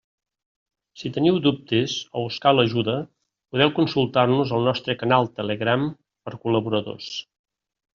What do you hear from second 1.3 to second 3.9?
dubtes o us cal ajuda podeu